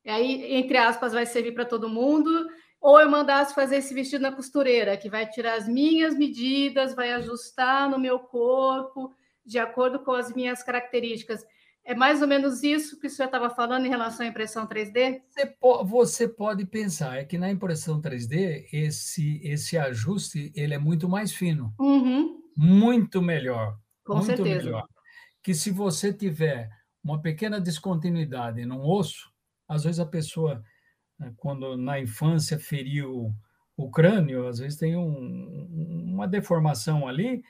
aí, 0.06 0.56
entre 0.56 0.78
aspas, 0.78 1.14
vai 1.14 1.26
servir 1.26 1.54
para 1.54 1.66
todo 1.66 1.88
mundo, 1.88 2.48
ou 2.82 3.00
eu 3.00 3.10
mandasse 3.10 3.54
fazer 3.54 3.78
esse 3.78 3.94
vestido 3.94 4.22
na 4.22 4.32
costureira, 4.32 4.98
que 4.98 5.10
vai 5.10 5.30
tirar 5.30 5.56
as 5.56 5.68
minhas 5.68 6.18
medidas, 6.18 6.96
vai 6.96 7.12
ajustar 7.14 7.90
no 7.90 8.00
meu 8.00 8.20
corpo, 8.20 9.14
de 9.46 9.60
acordo 9.60 10.00
com 10.00 10.12
as 10.12 10.34
minhas 10.34 10.64
características. 10.64 11.46
É 11.86 11.96
mais 11.96 12.22
ou 12.22 12.28
menos 12.28 12.64
isso 12.64 13.00
que 13.00 13.08
o 13.08 13.10
senhor 13.10 13.28
estava 13.28 13.50
falando 13.50 13.86
em 13.86 13.90
relação 13.90 14.26
à 14.26 14.30
impressão 14.30 14.68
3D? 14.68 15.22
Você, 15.28 15.46
po 15.46 15.84
você 15.86 16.28
pode 16.28 16.66
pensar, 16.66 17.18
é 17.18 17.26
que 17.26 17.38
na 17.38 17.50
impressão 17.50 18.02
3D, 18.02 18.68
esse, 18.72 19.42
esse 19.44 19.78
ajuste 19.78 20.52
ele 20.56 20.74
é 20.74 20.78
muito 20.78 21.10
mais 21.10 21.34
fino. 21.34 21.74
Uhum. 21.80 22.42
Muito 22.56 23.22
melhor. 23.22 23.78
Com 24.06 24.16
muito 24.16 24.28
certeza. 24.28 24.66
melhor. 24.66 24.88
Que 25.42 25.54
se 25.54 25.72
você 25.72 26.14
tiver 26.14 26.70
uma 27.04 27.22
pequena 27.22 27.60
descontinuidade 27.60 28.66
num 28.66 28.82
osso, 28.82 29.32
às 29.68 29.84
vezes 29.84 30.00
a 30.00 30.06
pessoa, 30.06 30.64
né, 31.18 31.34
quando 31.38 31.78
na 31.78 32.00
infância 32.00 32.60
feriu 32.60 33.34
o 33.78 33.90
crânio, 33.90 34.48
às 34.48 34.60
vezes 34.60 34.78
tem 34.78 34.96
um, 34.96 36.14
uma 36.14 36.28
deformação 36.28 37.08
ali, 37.08 37.42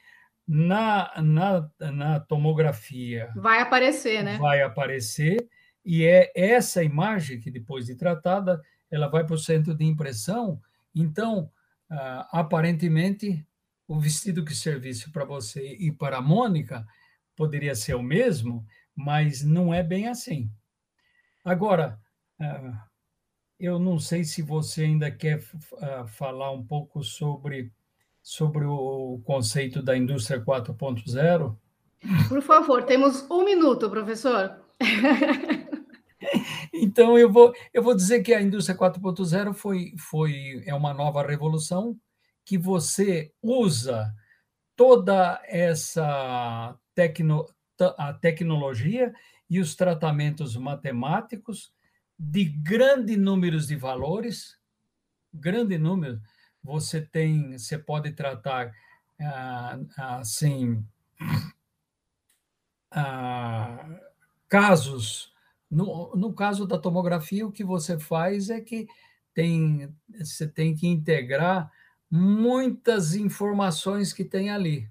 na, 0.47 1.11
na, 1.21 1.69
na 1.91 2.19
tomografia. 2.19 3.31
Vai 3.35 3.61
aparecer, 3.61 4.23
né? 4.23 4.37
Vai 4.37 4.63
aparecer, 4.63 5.47
e 5.85 6.03
é 6.03 6.31
essa 6.35 6.83
imagem 6.83 7.39
que, 7.39 7.51
depois 7.51 7.85
de 7.85 7.95
tratada, 7.95 8.59
ela 8.89 9.07
vai 9.07 9.23
para 9.23 9.35
o 9.35 9.39
centro 9.39 9.75
de 9.75 9.85
impressão. 9.85 10.59
Então, 10.93 11.51
uh, 11.91 12.25
aparentemente, 12.31 13.45
o 13.87 13.99
vestido 13.99 14.43
que 14.43 14.55
servisse 14.55 15.11
para 15.11 15.23
você 15.23 15.75
e 15.79 15.91
para 15.91 16.17
a 16.17 16.21
Mônica 16.21 16.85
poderia 17.35 17.75
ser 17.75 17.93
o 17.95 18.03
mesmo, 18.03 18.65
mas 18.99 19.43
não 19.43 19.73
é 19.73 19.81
bem 19.81 20.07
assim. 20.07 20.51
Agora, 21.43 21.97
uh, 22.39 22.77
eu 23.57 23.79
não 23.79 23.97
sei 23.97 24.25
se 24.25 24.41
você 24.41 24.83
ainda 24.83 25.09
quer 25.09 25.39
uh, 25.39 26.05
falar 26.07 26.51
um 26.51 26.63
pouco 26.65 27.01
sobre 27.01 27.71
sobre 28.21 28.65
o 28.65 29.21
conceito 29.23 29.81
da 29.81 29.97
indústria 29.97 30.39
4.0? 30.43 31.57
Por 32.27 32.41
favor, 32.41 32.83
temos 32.83 33.25
um 33.31 33.43
minuto, 33.43 33.89
professor. 33.89 34.61
então, 36.73 37.17
eu 37.17 37.31
vou, 37.31 37.53
eu 37.73 37.81
vou 37.81 37.95
dizer 37.95 38.21
que 38.21 38.33
a 38.33 38.41
indústria 38.41 38.77
4.0 38.77 39.53
foi, 39.53 39.93
foi, 39.97 40.61
é 40.65 40.75
uma 40.75 40.93
nova 40.93 41.25
revolução 41.25 41.97
que 42.45 42.57
você 42.57 43.31
usa 43.41 44.13
toda 44.75 45.41
essa 45.45 46.77
tecno, 46.93 47.45
a 47.81 48.13
tecnologia 48.13 49.13
e 49.49 49.59
os 49.59 49.75
tratamentos 49.75 50.55
matemáticos 50.55 51.73
de 52.17 52.45
grandes 52.45 53.17
números 53.17 53.67
de 53.67 53.75
valores, 53.75 54.59
grande 55.33 55.77
número, 55.77 56.21
você 56.63 57.01
tem, 57.01 57.57
você 57.57 57.77
pode 57.77 58.11
tratar 58.11 58.71
ah, 59.19 59.79
assim 59.97 60.85
ah, 62.91 63.99
casos. 64.47 65.33
No, 65.69 66.15
no 66.15 66.33
caso 66.33 66.65
da 66.65 66.77
tomografia, 66.77 67.45
o 67.45 67.51
que 67.51 67.63
você 67.63 67.97
faz 67.99 68.49
é 68.49 68.59
que 68.59 68.87
tem, 69.33 69.95
você 70.09 70.47
tem 70.47 70.75
que 70.75 70.87
integrar 70.87 71.71
muitas 72.09 73.13
informações 73.13 74.11
que 74.11 74.25
tem 74.25 74.49
ali. 74.49 74.89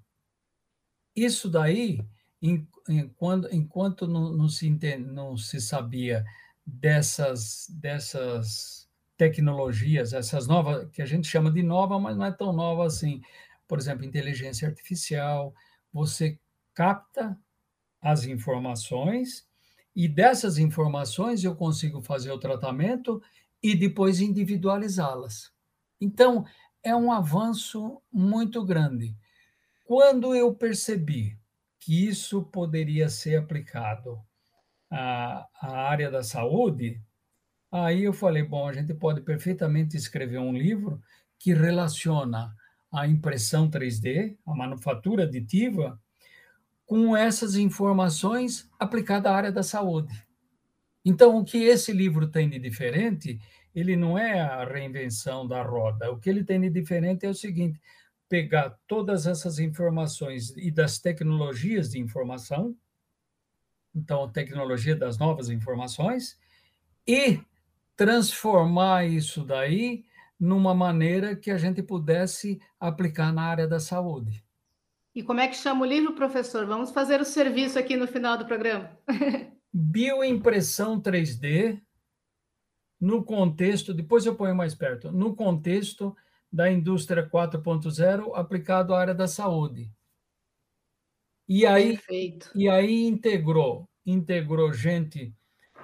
Isso 1.14 1.50
daí, 1.50 2.06
enquanto, 2.40 3.48
enquanto 3.52 4.06
não, 4.06 4.32
não, 4.32 4.48
se, 4.48 4.70
não 4.98 5.36
se 5.36 5.60
sabia 5.60 6.24
dessas, 6.64 7.66
dessas 7.70 8.88
tecnologias, 9.16 10.12
essas 10.12 10.46
novas, 10.46 10.88
que 10.90 11.02
a 11.02 11.06
gente 11.06 11.26
chama 11.26 11.50
de 11.50 11.62
nova, 11.62 11.98
mas 11.98 12.16
não 12.16 12.24
é 12.24 12.32
tão 12.32 12.52
nova 12.52 12.86
assim. 12.86 13.20
Por 13.66 13.78
exemplo, 13.78 14.04
inteligência 14.04 14.68
artificial, 14.68 15.54
você 15.92 16.38
capta 16.74 17.38
as 18.00 18.24
informações 18.24 19.46
e 19.94 20.06
dessas 20.06 20.58
informações 20.58 21.42
eu 21.42 21.56
consigo 21.56 22.00
fazer 22.00 22.30
o 22.30 22.38
tratamento 22.38 23.20
e 23.62 23.74
depois 23.74 24.20
individualizá-las. 24.20 25.52
Então, 26.00 26.44
é 26.82 26.94
um 26.94 27.10
avanço 27.10 28.00
muito 28.12 28.64
grande. 28.64 29.16
Quando 29.84 30.34
eu 30.34 30.54
percebi 30.54 31.37
que 31.80 32.06
isso 32.08 32.42
poderia 32.44 33.08
ser 33.08 33.36
aplicado 33.36 34.20
à, 34.90 35.46
à 35.60 35.88
área 35.88 36.10
da 36.10 36.22
saúde, 36.22 37.00
Aí 37.70 38.04
eu 38.04 38.14
falei, 38.14 38.42
bom, 38.42 38.66
a 38.66 38.72
gente 38.72 38.94
pode 38.94 39.20
perfeitamente 39.20 39.96
escrever 39.96 40.38
um 40.38 40.56
livro 40.56 41.02
que 41.38 41.52
relaciona 41.52 42.54
a 42.90 43.06
impressão 43.06 43.70
3D, 43.70 44.38
a 44.46 44.54
manufatura 44.54 45.24
aditiva, 45.24 46.00
com 46.86 47.14
essas 47.14 47.56
informações 47.56 48.68
aplicadas 48.78 49.30
à 49.30 49.36
área 49.36 49.52
da 49.52 49.62
saúde. 49.62 50.26
Então, 51.04 51.36
o 51.36 51.44
que 51.44 51.58
esse 51.58 51.92
livro 51.92 52.28
tem 52.28 52.48
de 52.48 52.58
diferente, 52.58 53.38
ele 53.74 53.94
não 53.94 54.16
é 54.16 54.40
a 54.40 54.64
reinvenção 54.64 55.46
da 55.46 55.62
roda. 55.62 56.10
O 56.10 56.18
que 56.18 56.30
ele 56.30 56.42
tem 56.44 56.58
de 56.58 56.70
diferente 56.70 57.26
é 57.26 57.28
o 57.28 57.34
seguinte: 57.34 57.78
pegar 58.28 58.78
todas 58.86 59.26
essas 59.26 59.58
informações 59.58 60.54
e 60.56 60.70
das 60.70 60.98
tecnologias 60.98 61.90
de 61.90 61.98
informação, 61.98 62.76
então, 63.94 64.24
a 64.24 64.28
tecnologia 64.28 64.94
das 64.94 65.18
novas 65.18 65.48
informações, 65.48 66.38
e 67.06 67.40
transformar 67.96 69.06
isso 69.06 69.42
daí 69.44 70.04
numa 70.38 70.74
maneira 70.74 71.34
que 71.34 71.50
a 71.50 71.58
gente 71.58 71.82
pudesse 71.82 72.60
aplicar 72.78 73.32
na 73.32 73.42
área 73.42 73.66
da 73.66 73.80
saúde. 73.80 74.44
E 75.14 75.22
como 75.22 75.40
é 75.40 75.48
que 75.48 75.56
chama 75.56 75.82
o 75.82 75.88
livro, 75.88 76.14
professor? 76.14 76.64
Vamos 76.64 76.92
fazer 76.92 77.20
o 77.20 77.24
serviço 77.24 77.78
aqui 77.78 77.96
no 77.96 78.06
final 78.06 78.38
do 78.38 78.46
programa. 78.46 78.96
Bioimpressão 79.72 81.00
3D 81.00 81.80
no 83.00 83.24
contexto, 83.24 83.94
depois 83.94 84.26
eu 84.26 84.34
ponho 84.34 84.54
mais 84.54 84.74
perto, 84.74 85.10
no 85.10 85.34
contexto 85.34 86.16
da 86.50 86.70
indústria 86.70 87.28
4.0 87.28 88.34
aplicado 88.34 88.94
à 88.94 89.00
área 89.00 89.14
da 89.14 89.28
saúde. 89.28 89.90
E 91.46 91.64
aí, 91.64 91.96
Perfeito. 91.96 92.50
e 92.54 92.68
aí 92.68 93.06
integrou, 93.06 93.88
integrou 94.04 94.72
gente 94.72 95.34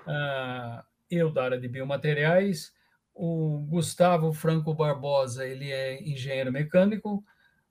uh, 0.06 0.82
eu 1.10 1.30
da 1.30 1.44
área 1.44 1.60
de 1.60 1.68
biomateriais, 1.68 2.72
o 3.14 3.60
Gustavo 3.68 4.32
Franco 4.32 4.74
Barbosa, 4.74 5.46
ele 5.46 5.70
é 5.70 6.02
engenheiro 6.02 6.52
mecânico, 6.52 7.24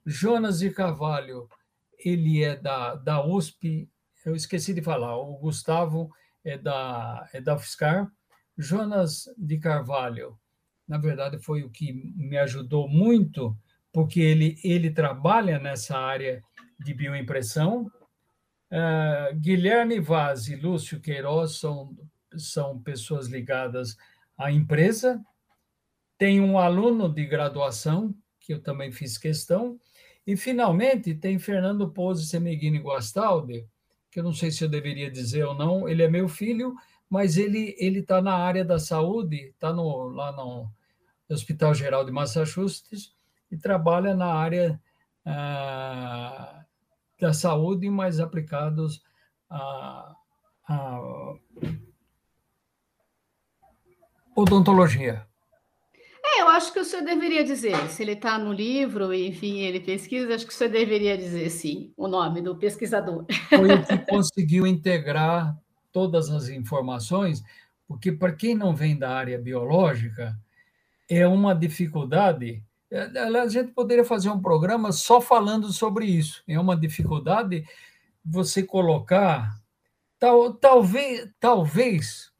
Jonas 0.04 0.60
de 0.60 0.70
Carvalho, 0.70 1.48
ele 1.98 2.42
é 2.42 2.56
da, 2.56 2.94
da 2.94 3.24
USP, 3.24 3.88
eu 4.24 4.34
esqueci 4.34 4.72
de 4.72 4.82
falar, 4.82 5.16
o 5.16 5.36
Gustavo 5.36 6.10
é 6.42 6.56
da, 6.56 7.28
é 7.32 7.40
da 7.40 7.54
UFSCar, 7.54 8.10
Jonas 8.56 9.24
de 9.36 9.58
Carvalho, 9.58 10.38
na 10.86 10.98
verdade, 10.98 11.38
foi 11.38 11.62
o 11.62 11.70
que 11.70 11.92
me 11.92 12.36
ajudou 12.38 12.88
muito, 12.88 13.56
porque 13.92 14.20
ele, 14.20 14.58
ele 14.62 14.90
trabalha 14.90 15.58
nessa 15.58 15.98
área 15.98 16.42
de 16.78 16.92
bioimpressão. 16.92 17.90
Uh, 18.70 19.34
Guilherme 19.36 20.00
Vaz 20.00 20.48
e 20.48 20.56
Lúcio 20.56 21.00
Queiroz 21.00 21.58
são 21.58 21.96
são 22.38 22.78
pessoas 22.80 23.26
ligadas 23.28 23.96
à 24.36 24.50
empresa. 24.50 25.22
Tem 26.18 26.40
um 26.40 26.58
aluno 26.58 27.08
de 27.08 27.24
graduação, 27.26 28.14
que 28.40 28.52
eu 28.52 28.60
também 28.60 28.92
fiz 28.92 29.18
questão. 29.18 29.78
E, 30.26 30.36
finalmente, 30.36 31.14
tem 31.14 31.38
Fernando 31.38 31.90
Pose 31.90 32.26
Semeghini 32.26 32.78
Guastaldi, 32.78 33.66
que 34.10 34.20
eu 34.20 34.24
não 34.24 34.32
sei 34.32 34.50
se 34.50 34.64
eu 34.64 34.68
deveria 34.68 35.10
dizer 35.10 35.44
ou 35.44 35.54
não, 35.54 35.88
ele 35.88 36.02
é 36.02 36.08
meu 36.08 36.28
filho, 36.28 36.74
mas 37.08 37.36
ele 37.36 37.74
ele 37.78 38.00
está 38.00 38.20
na 38.20 38.34
área 38.34 38.64
da 38.64 38.78
saúde, 38.78 39.50
está 39.50 39.72
no, 39.72 40.08
lá 40.08 40.32
no 40.32 40.68
Hospital 41.28 41.74
Geral 41.74 42.04
de 42.04 42.12
Massachusetts 42.12 43.14
e 43.50 43.56
trabalha 43.56 44.14
na 44.14 44.26
área 44.26 44.80
ah, 45.24 46.64
da 47.20 47.32
saúde, 47.32 47.88
mas 47.88 48.20
aplicados 48.20 49.02
a, 49.48 50.14
a 50.68 51.34
odontologia? 54.36 55.26
É, 56.26 56.42
eu 56.42 56.48
acho 56.48 56.72
que 56.72 56.80
o 56.80 56.84
senhor 56.84 57.04
deveria 57.04 57.44
dizer, 57.44 57.76
se 57.88 58.02
ele 58.02 58.12
está 58.12 58.38
no 58.38 58.52
livro, 58.52 59.12
enfim, 59.12 59.60
ele 59.60 59.78
pesquisa, 59.78 60.34
acho 60.34 60.46
que 60.46 60.52
o 60.52 60.56
senhor 60.56 60.70
deveria 60.70 61.16
dizer, 61.16 61.48
sim, 61.50 61.92
o 61.96 62.08
nome 62.08 62.40
do 62.40 62.56
pesquisador. 62.56 63.26
Foi 63.48 63.72
o 63.72 63.86
que 63.86 63.98
conseguiu 64.10 64.66
integrar 64.66 65.56
todas 65.94 66.28
as 66.28 66.48
informações, 66.48 67.44
porque 67.86 68.10
para 68.10 68.32
quem 68.32 68.56
não 68.56 68.74
vem 68.74 68.98
da 68.98 69.10
área 69.10 69.38
biológica, 69.38 70.36
é 71.08 71.24
uma 71.26 71.54
dificuldade. 71.54 72.62
É, 72.90 73.18
a 73.20 73.48
gente 73.48 73.70
poderia 73.70 74.04
fazer 74.04 74.28
um 74.28 74.42
programa 74.42 74.90
só 74.90 75.20
falando 75.20 75.72
sobre 75.72 76.04
isso. 76.06 76.42
É 76.48 76.58
uma 76.58 76.76
dificuldade 76.76 77.64
você 78.24 78.64
colocar, 78.64 79.56
tal, 80.18 80.52
talvez, 80.54 81.30
talvez 81.38 82.32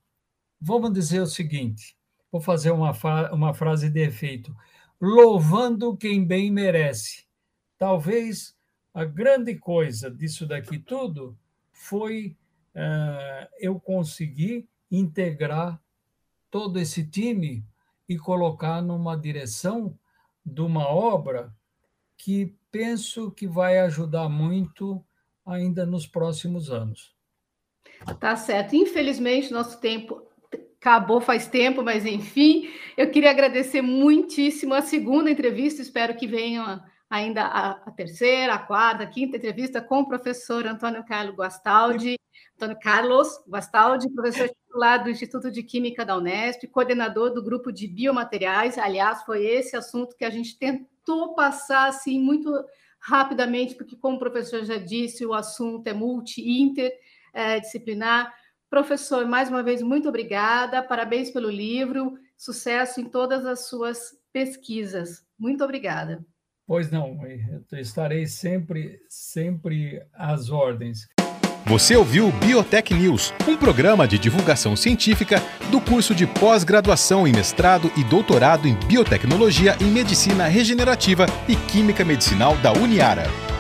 vamos 0.61 0.93
dizer 0.93 1.21
o 1.21 1.27
seguinte: 1.27 1.97
vou 2.33 2.41
fazer 2.41 2.73
uma, 2.73 2.93
uma 3.33 3.55
frase 3.55 3.89
de 3.89 4.01
efeito: 4.01 4.53
louvando 5.01 5.97
quem 5.97 6.25
bem 6.27 6.51
merece. 6.51 7.25
Talvez 7.79 8.57
a 8.93 9.05
grande 9.05 9.55
coisa 9.55 10.11
disso 10.11 10.45
daqui 10.45 10.77
tudo 10.77 11.39
foi 11.71 12.37
eu 13.59 13.79
conseguir 13.79 14.69
integrar 14.91 15.81
todo 16.51 16.79
esse 16.79 17.07
time 17.07 17.65
e 18.09 18.19
colocar 18.19 18.83
numa 18.83 19.17
direção 19.17 19.99
de 20.45 20.61
uma 20.61 20.89
obra 20.89 21.55
que 22.17 22.55
penso 22.71 23.31
que 23.31 23.47
vai 23.47 23.79
ajudar 23.81 24.29
muito 24.29 25.05
ainda 25.45 25.85
nos 25.87 26.07
próximos 26.07 26.71
anos. 26.71 27.15
Tá 28.19 28.37
certo. 28.37 28.77
Infelizmente, 28.77 29.53
nosso 29.53 29.81
tempo 29.81 30.23
acabou 30.81 31.21
faz 31.21 31.47
tempo, 31.47 31.83
mas 31.83 32.05
enfim, 32.05 32.71
eu 32.97 33.11
queria 33.11 33.31
agradecer 33.31 33.81
muitíssimo 33.81 34.75
a 34.75 34.83
segunda 34.83 35.31
entrevista. 35.31 35.81
Espero 35.81 36.15
que 36.15 36.27
venha 36.27 36.85
ainda 37.15 37.45
a, 37.45 37.71
a 37.71 37.91
terceira, 37.93 38.55
a 38.55 38.59
quarta, 38.59 39.05
a 39.05 39.07
quinta 39.07 39.37
entrevista 39.37 39.81
com 39.81 40.01
o 40.01 40.09
professor 40.09 40.67
Antônio 40.67 41.05
Carlos 41.05 41.37
Guastaldi. 41.37 42.19
Antônio 42.57 42.77
Carlos 42.81 43.29
Guastaldi, 43.49 44.11
professor 44.11 44.49
titular 44.49 45.05
do 45.05 45.11
Instituto 45.11 45.49
de 45.49 45.63
Química 45.63 46.05
da 46.05 46.17
Unesp, 46.17 46.67
coordenador 46.67 47.33
do 47.33 47.41
grupo 47.43 47.71
de 47.71 47.87
biomateriais. 47.87 48.77
Aliás, 48.79 49.23
foi 49.23 49.47
esse 49.47 49.77
assunto 49.77 50.17
que 50.17 50.25
a 50.25 50.31
gente 50.31 50.59
tentou 50.59 51.37
passar 51.37 51.89
assim 51.89 52.19
muito 52.19 52.53
rapidamente, 52.99 53.77
porque, 53.77 53.95
como 53.97 54.17
o 54.17 54.19
professor 54.19 54.65
já 54.65 54.79
disse, 54.79 55.25
o 55.25 55.35
assunto 55.35 55.87
é 55.87 55.93
multi-interdisciplinar. 55.93 58.35
Professor, 58.69 59.25
mais 59.25 59.49
uma 59.49 59.63
vez, 59.63 59.83
muito 59.83 60.09
obrigada, 60.09 60.83
parabéns 60.83 61.31
pelo 61.31 61.49
livro, 61.49 62.19
sucesso 62.37 63.01
em 63.01 63.05
todas 63.05 63.47
as 63.47 63.69
suas 63.69 64.19
pesquisas. 64.33 65.25
Muito 65.39 65.63
obrigada. 65.63 66.27
Pois 66.67 66.91
não, 66.91 67.19
estarei 67.73 68.27
sempre, 68.27 68.99
sempre 69.09 70.03
às 70.15 70.51
ordens. 70.51 71.07
Você 71.67 71.97
ouviu 71.97 72.31
Biotech 72.33 72.93
News, 72.93 73.33
um 73.49 73.57
programa 73.57 74.07
de 74.07 74.19
divulgação 74.19 74.77
científica 74.77 75.43
do 75.71 75.81
curso 75.81 76.15
de 76.15 76.27
pós-graduação 76.27 77.27
em 77.27 77.33
mestrado 77.33 77.91
e 77.97 78.05
doutorado 78.05 78.69
em 78.69 78.75
biotecnologia 78.87 79.77
em 79.81 79.87
medicina 79.87 80.47
regenerativa 80.47 81.27
e 81.49 81.57
química 81.57 82.05
medicinal 82.05 82.57
da 82.59 82.73
Uniara. 82.73 83.54